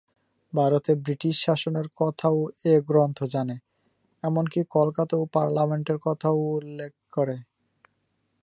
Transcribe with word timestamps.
ভারতে 0.53 0.91
ব্রিটিশ 0.95 1.35
শাসনের 1.45 1.87
কথাও 1.97 2.37
এ 2.65 2.73
গ্রন্থ 2.89 3.19
জানে, 3.33 3.55
এমনকি 4.23 4.59
কলকাতা 4.71 5.13
ও 5.17 5.23
পার্লামেন্টের 5.33 5.97
কথাও 6.03 6.37
উল্লেখ 6.51 6.91
করে। 7.13 7.37